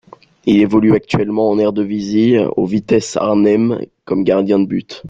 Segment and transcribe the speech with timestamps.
[0.47, 4.99] Il évolue actuellement en Eredivisie au Vitesse Arnhem comme gardien de but.